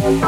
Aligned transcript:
Thank 0.00 0.24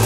you. 0.00 0.05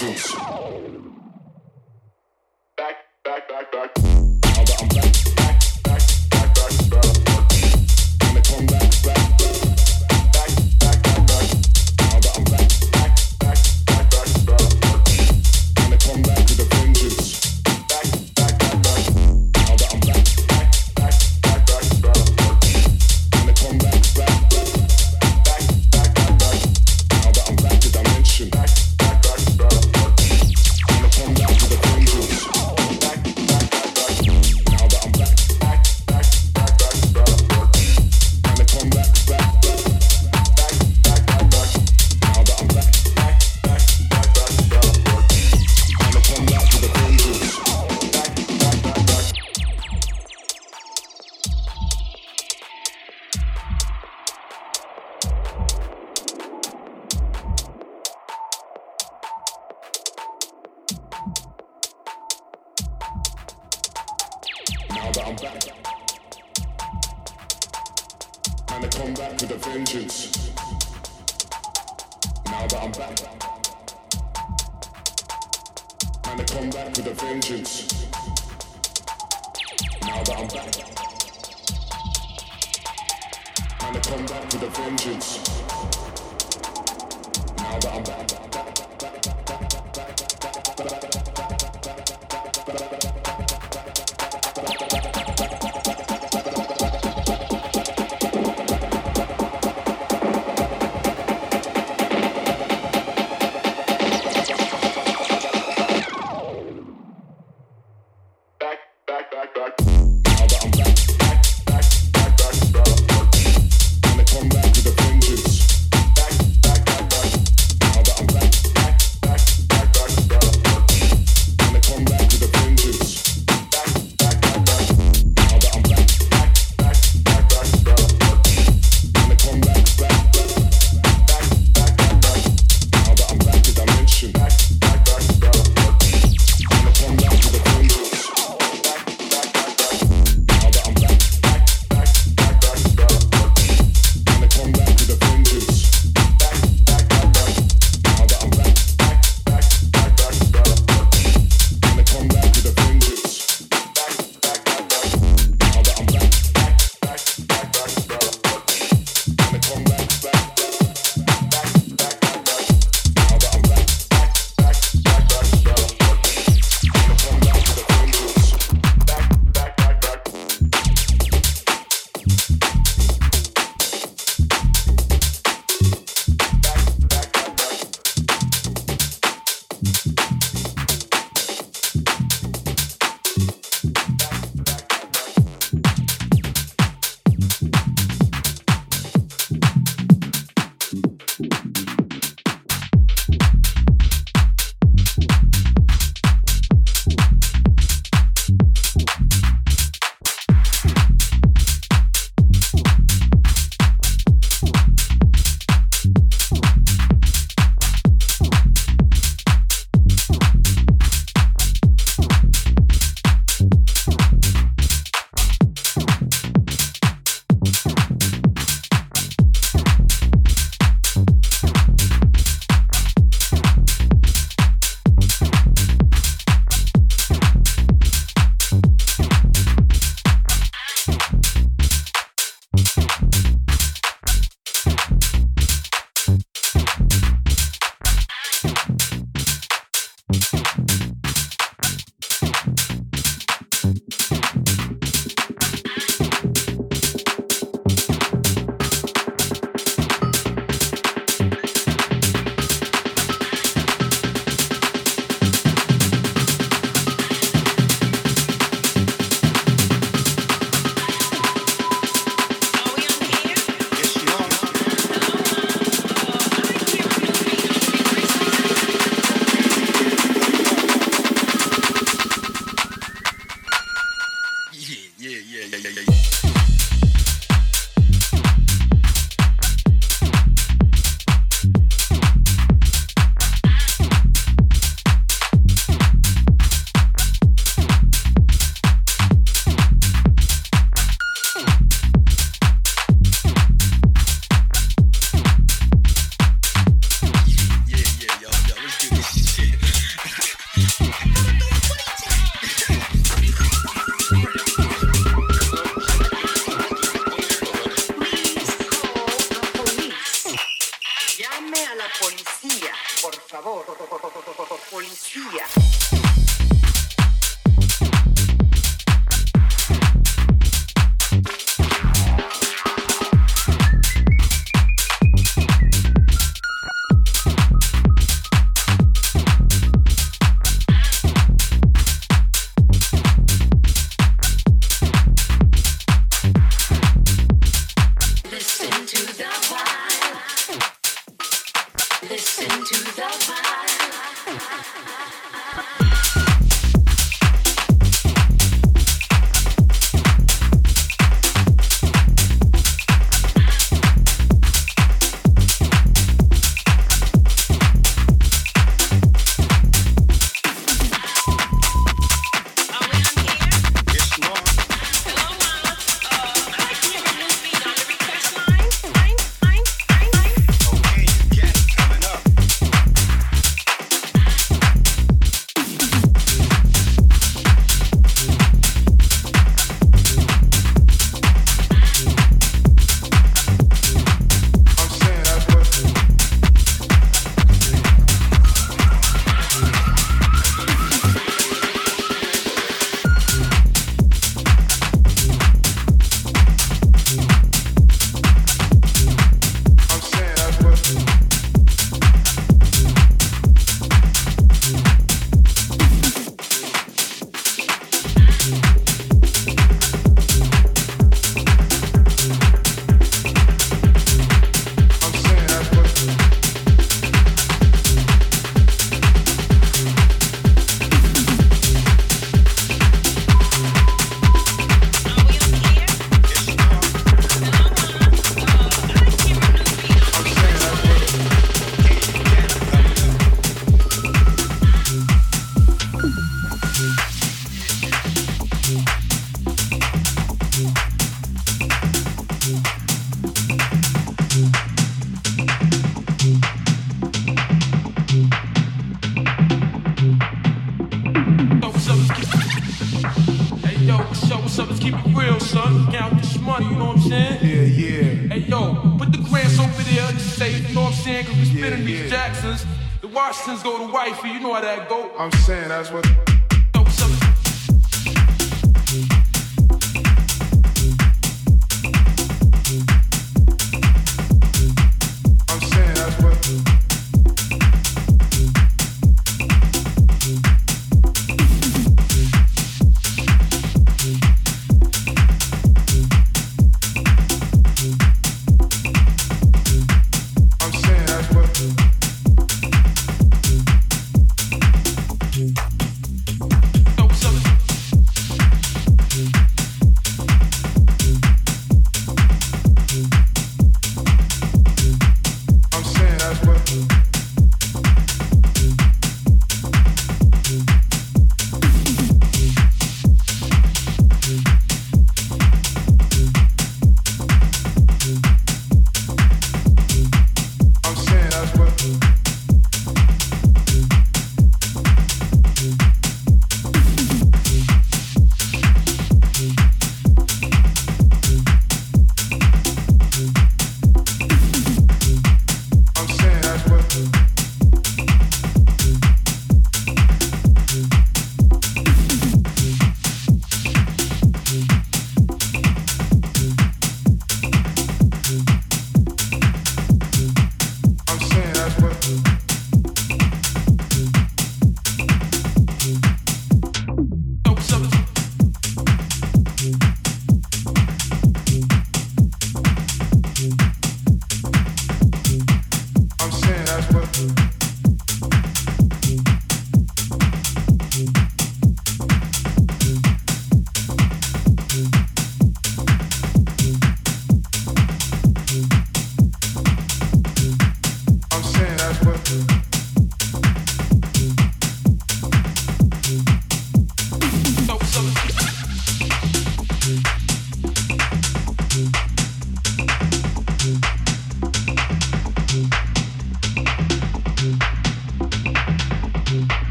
Angels. 0.00 0.32
Back, 2.76 2.96
back, 3.24 3.48
back, 3.48 3.72
back. 3.72 4.27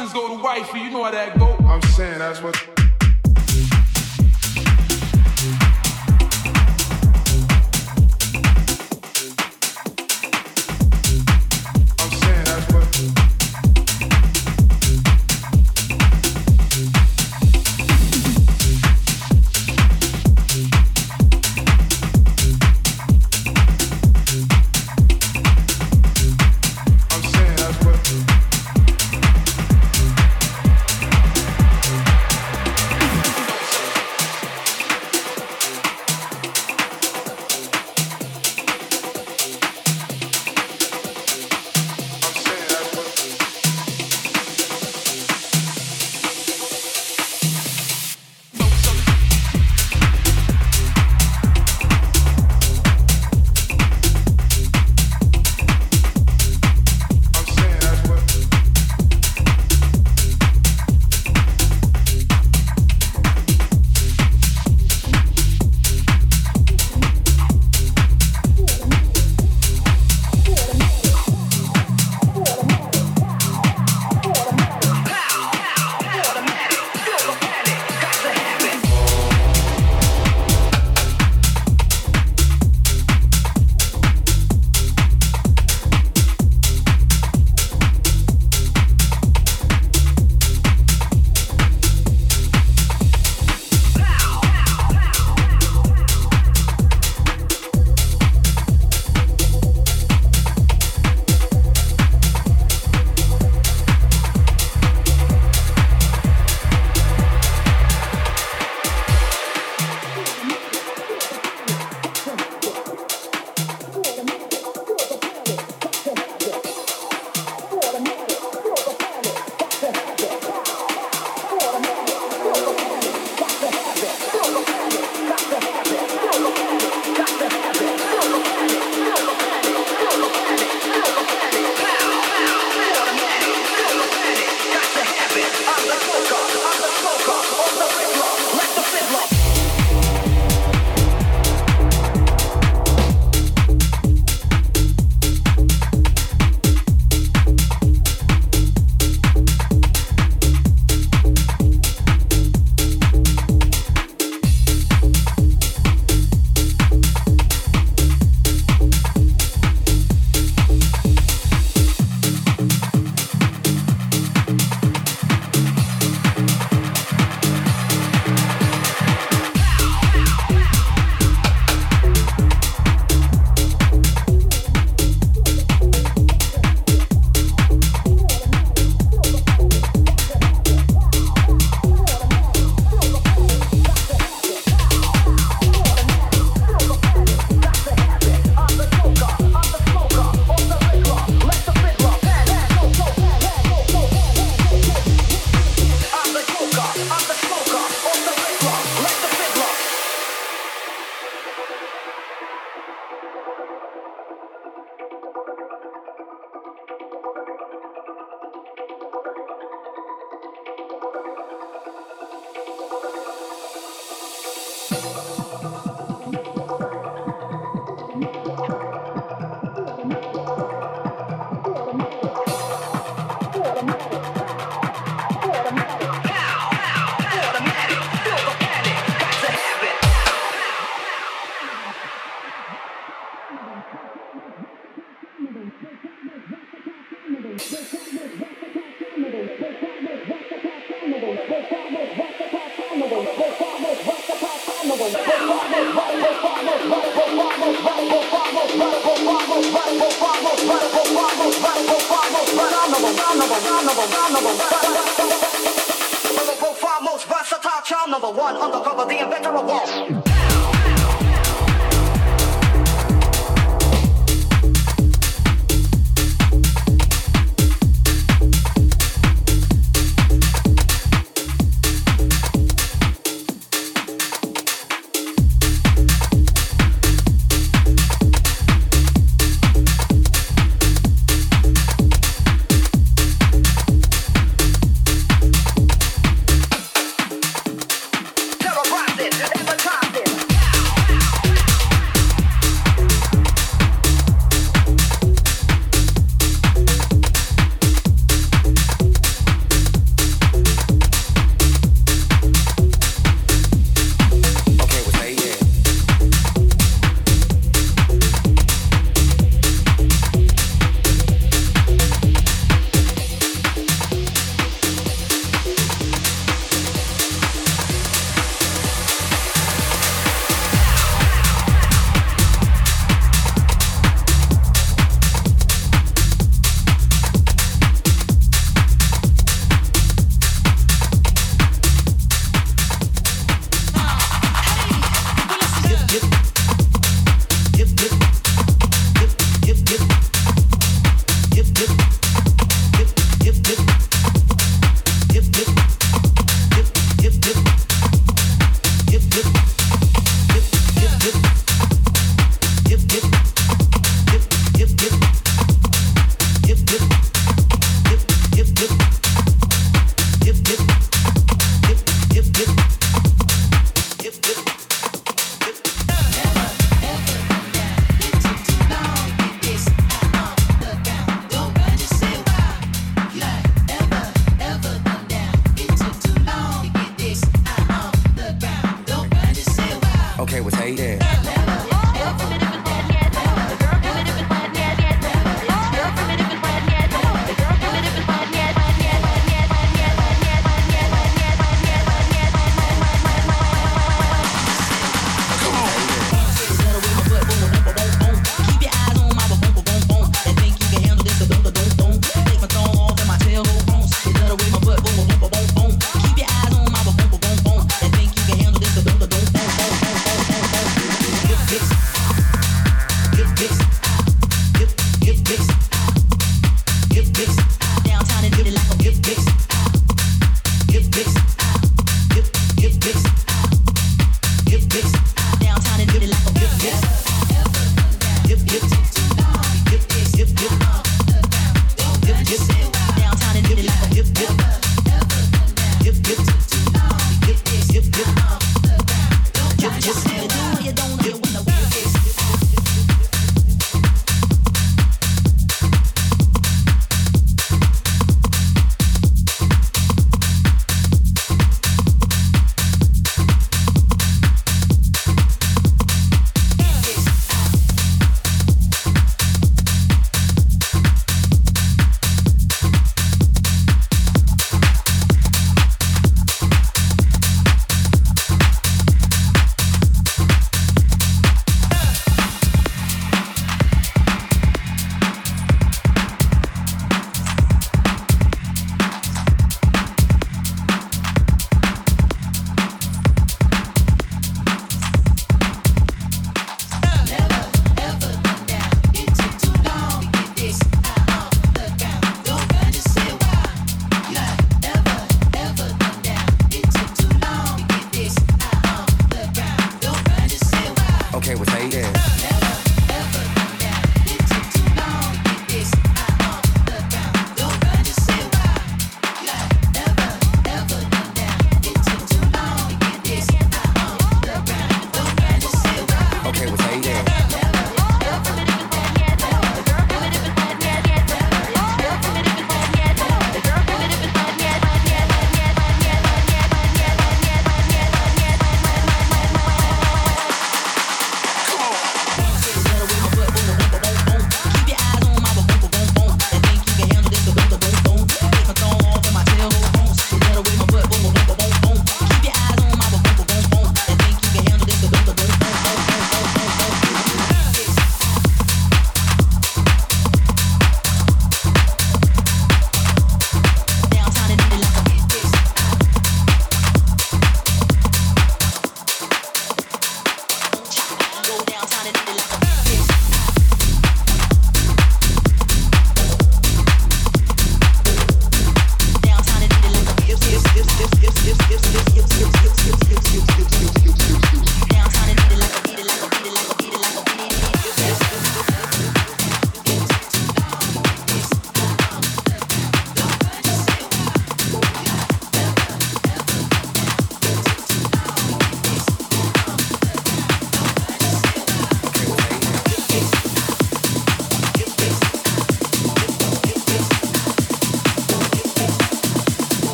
License 0.00 0.14
go 0.14 0.34
to 0.34 0.42
wifey, 0.42 0.78
you 0.78 0.90
know 0.90 1.04
how 1.04 1.10
that 1.10 1.38
go. 1.38 1.54
I'm 1.68 1.82
saying 1.82 2.20
that's 2.20 2.42
what. 2.42 2.69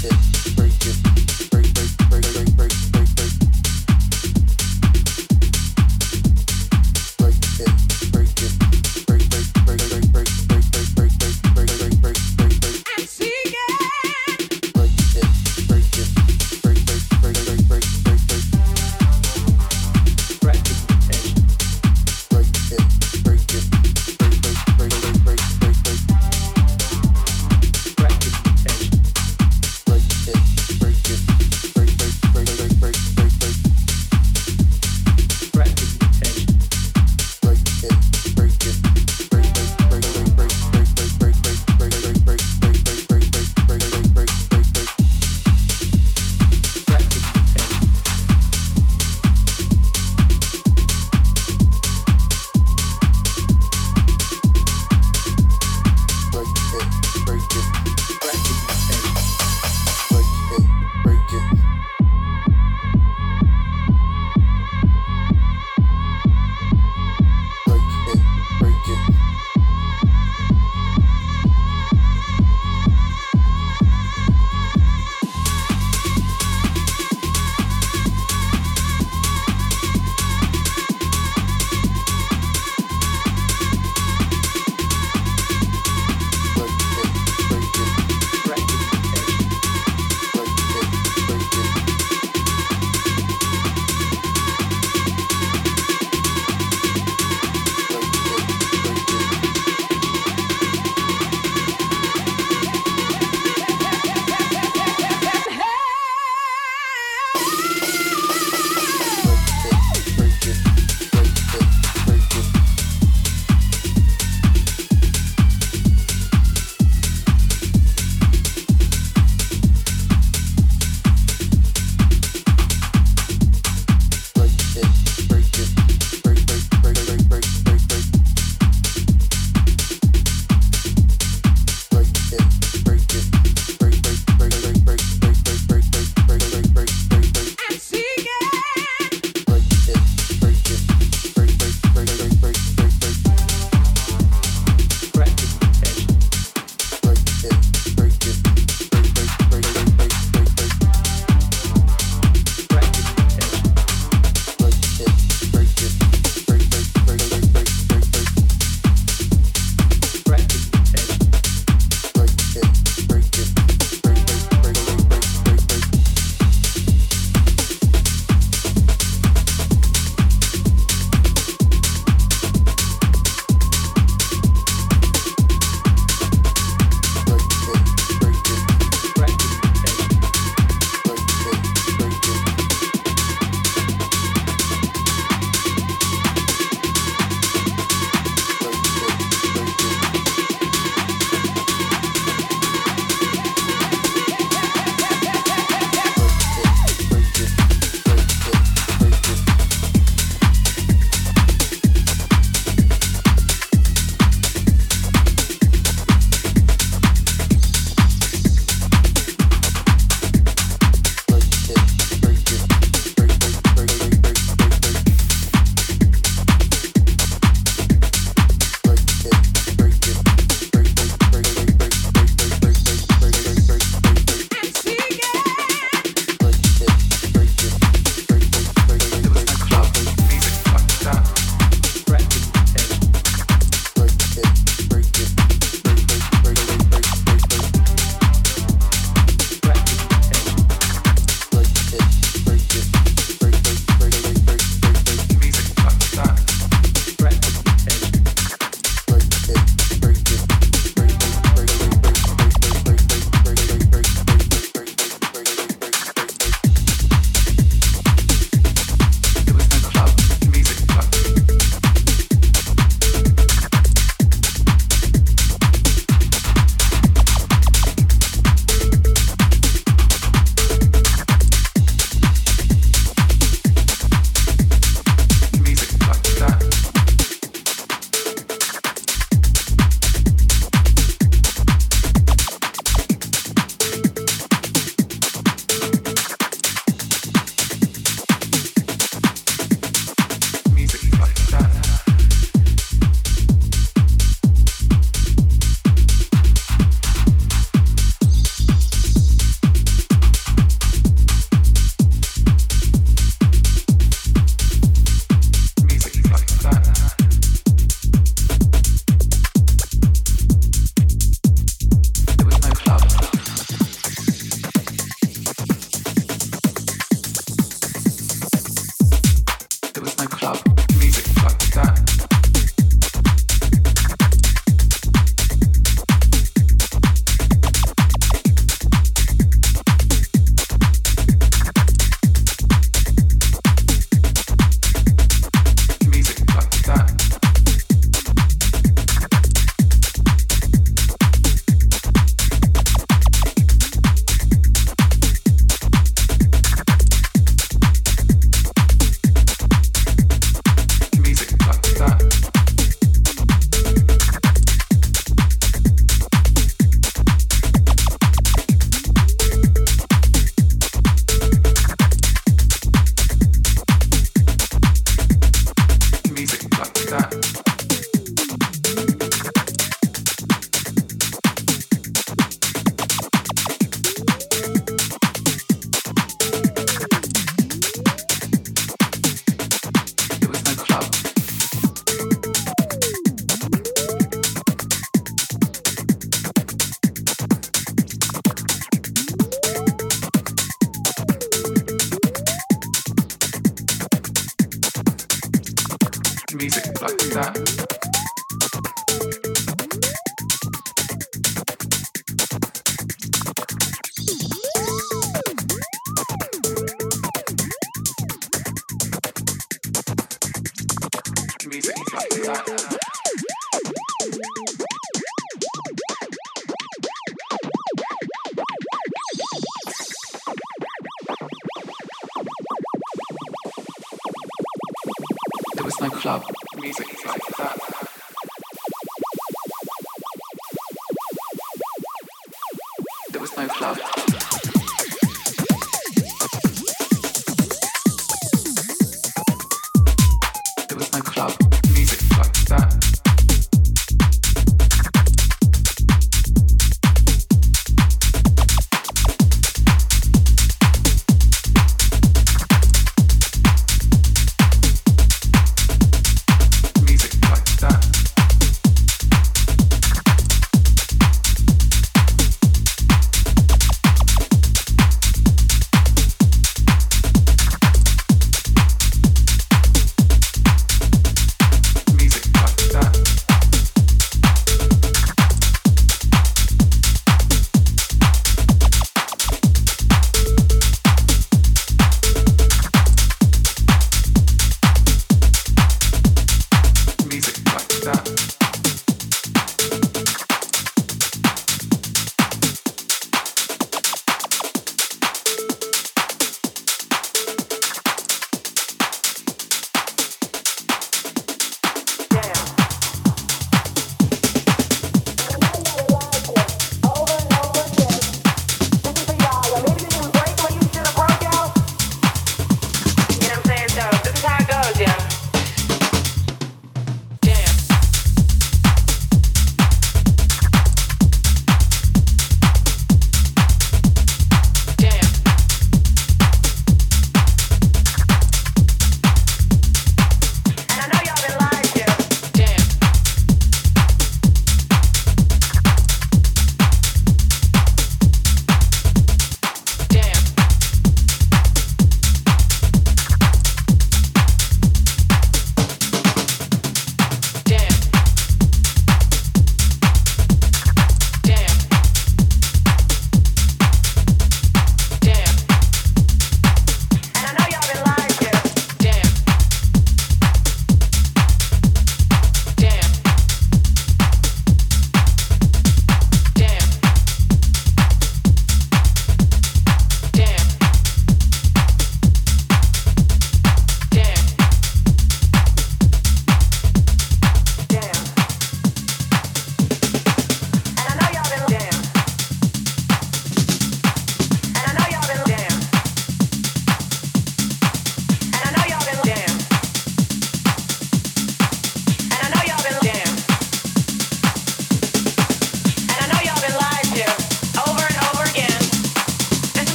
shit. 0.00 0.29